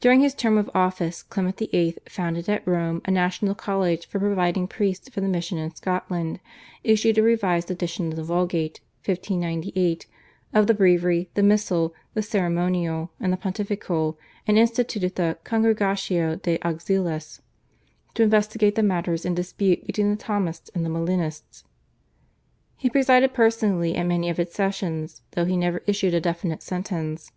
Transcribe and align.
During 0.00 0.22
his 0.22 0.34
term 0.34 0.56
of 0.56 0.70
office 0.74 1.22
Clement 1.22 1.58
VIII. 1.58 1.98
founded 2.08 2.48
at 2.48 2.66
Rome 2.66 3.02
a 3.04 3.10
national 3.10 3.54
college 3.54 4.06
for 4.06 4.18
providing 4.18 4.66
priests 4.66 5.10
for 5.10 5.20
the 5.20 5.28
mission 5.28 5.58
in 5.58 5.74
Scotland, 5.74 6.40
issued 6.82 7.18
a 7.18 7.22
revised 7.22 7.70
edition 7.70 8.06
of 8.06 8.16
the 8.16 8.22
Vulgate 8.22 8.80
(1598), 9.04 10.06
of 10.54 10.66
the 10.66 10.72
Breviary, 10.72 11.28
the 11.34 11.42
Missal, 11.42 11.94
the 12.14 12.22
Caerimonial 12.22 13.10
and 13.20 13.34
the 13.34 13.36
Pontifical, 13.36 14.18
and 14.46 14.58
instituted 14.58 15.16
the 15.16 15.36
/Congregatio 15.44 16.40
de 16.40 16.56
Auxilis/ 16.60 17.42
to 18.14 18.22
investigate 18.22 18.76
the 18.76 18.82
matters 18.82 19.26
in 19.26 19.34
dispute 19.34 19.86
between 19.86 20.08
the 20.08 20.16
Thomists 20.16 20.70
and 20.74 20.86
the 20.86 20.88
Molinists. 20.88 21.64
He 22.78 22.88
presided 22.88 23.34
personally 23.34 23.94
at 23.94 24.06
many 24.06 24.30
of 24.30 24.40
its 24.40 24.54
sessions 24.54 25.20
though 25.32 25.44
he 25.44 25.58
never 25.58 25.82
issued 25.86 26.14
a 26.14 26.20
definite 26.22 26.62
sentence. 26.62 27.30